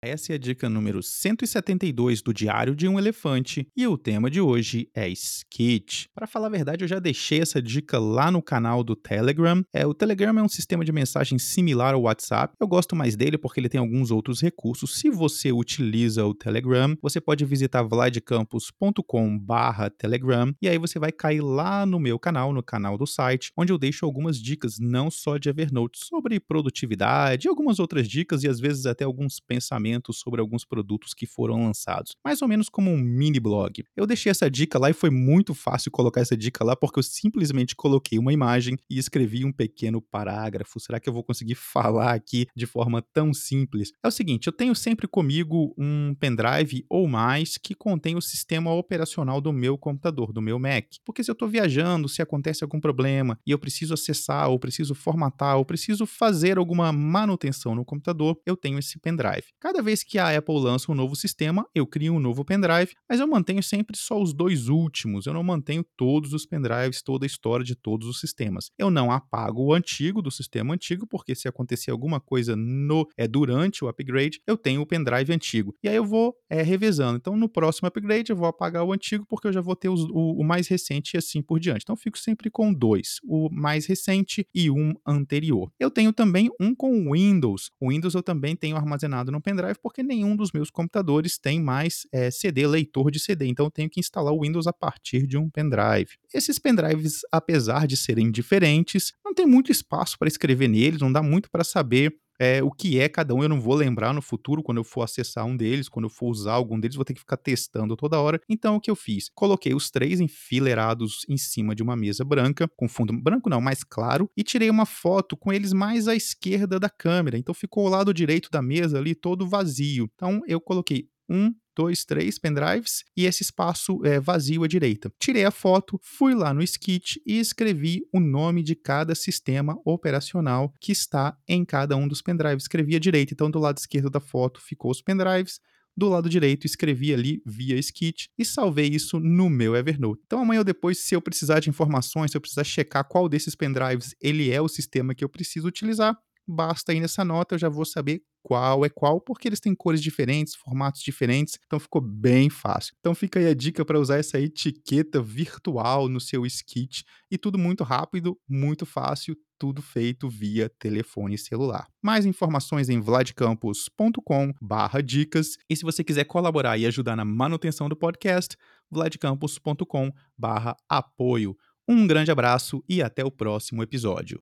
[0.00, 4.40] Essa é a dica número 172 do Diário de um Elefante e o tema de
[4.40, 6.08] hoje é Skit.
[6.14, 9.60] Para falar a verdade, eu já deixei essa dica lá no canal do Telegram.
[9.72, 12.54] É, o Telegram é um sistema de mensagem similar ao WhatsApp.
[12.60, 14.94] Eu gosto mais dele porque ele tem alguns outros recursos.
[14.94, 21.84] Se você utiliza o Telegram, você pode visitar vladcampus.com/telegram e aí você vai cair lá
[21.84, 25.48] no meu canal, no canal do site, onde eu deixo algumas dicas não só de
[25.48, 31.14] Evernote sobre produtividade, algumas outras dicas e às vezes até alguns pensamentos sobre alguns produtos
[31.14, 33.84] que foram lançados, mais ou menos como um mini blog.
[33.96, 37.02] Eu deixei essa dica lá e foi muito fácil colocar essa dica lá porque eu
[37.02, 40.80] simplesmente coloquei uma imagem e escrevi um pequeno parágrafo.
[40.80, 43.92] Será que eu vou conseguir falar aqui de forma tão simples?
[44.02, 48.72] É o seguinte, eu tenho sempre comigo um pendrive ou mais que contém o sistema
[48.72, 50.86] operacional do meu computador, do meu Mac.
[51.04, 54.94] Porque se eu estou viajando, se acontece algum problema e eu preciso acessar, ou preciso
[54.94, 59.44] formatar, ou preciso fazer alguma manutenção no computador, eu tenho esse pendrive.
[59.60, 62.96] Cada Cada vez que a Apple lança um novo sistema, eu crio um novo pendrive,
[63.08, 65.24] mas eu mantenho sempre só os dois últimos.
[65.24, 68.72] Eu não mantenho todos os pendrives, toda a história de todos os sistemas.
[68.76, 73.28] Eu não apago o antigo do sistema antigo, porque se acontecer alguma coisa no é
[73.28, 75.72] durante o upgrade, eu tenho o pendrive antigo.
[75.80, 77.16] E aí eu vou é, revezando.
[77.16, 80.02] Então, no próximo upgrade, eu vou apagar o antigo, porque eu já vou ter os,
[80.10, 81.82] o, o mais recente e assim por diante.
[81.84, 85.70] Então, eu fico sempre com dois: o mais recente e um anterior.
[85.78, 87.70] Eu tenho também um com Windows.
[87.80, 91.60] O Windows eu também tenho armazenado no pendrive pendrive porque nenhum dos meus computadores tem
[91.60, 95.26] mais é, CD, leitor de CD, então eu tenho que instalar o Windows a partir
[95.26, 96.10] de um pendrive.
[96.32, 101.22] Esses pendrives, apesar de serem diferentes, não tem muito espaço para escrever neles, não dá
[101.22, 104.62] muito para saber é, o que é cada um, eu não vou lembrar no futuro,
[104.62, 107.20] quando eu for acessar um deles, quando eu for usar algum deles, vou ter que
[107.20, 108.40] ficar testando toda hora.
[108.48, 109.28] Então, o que eu fiz?
[109.34, 113.82] Coloquei os três enfileirados em cima de uma mesa branca, com fundo branco não, mais
[113.82, 117.36] claro, e tirei uma foto com eles mais à esquerda da câmera.
[117.38, 120.08] Então, ficou o lado direito da mesa ali todo vazio.
[120.14, 125.12] Então, eu coloquei um, dois, três pendrives e esse espaço é, vazio à direita.
[125.20, 130.74] Tirei a foto, fui lá no Skit e escrevi o nome de cada sistema operacional
[130.80, 132.64] que está em cada um dos pendrives.
[132.64, 135.60] Escrevi à direita, então do lado esquerdo da foto ficou os pendrives,
[135.98, 140.22] do lado direito escrevi ali via Skit e salvei isso no meu Evernote.
[140.26, 143.56] Então amanhã ou depois, se eu precisar de informações, se eu precisar checar qual desses
[143.56, 146.16] pendrives ele é o sistema que eu preciso utilizar,
[146.48, 150.00] basta ir nessa nota, eu já vou saber qual é qual, porque eles têm cores
[150.00, 152.94] diferentes, formatos diferentes, então ficou bem fácil.
[152.98, 157.58] Então fica aí a dica para usar essa etiqueta virtual no seu Skit e tudo
[157.58, 161.86] muito rápido, muito fácil, tudo feito via telefone celular.
[162.02, 168.56] Mais informações em vladcampus.com/dicas e se você quiser colaborar e ajudar na manutenção do podcast,
[168.90, 171.56] vladcampus.com/apoio.
[171.88, 174.40] Um grande abraço e até o próximo episódio.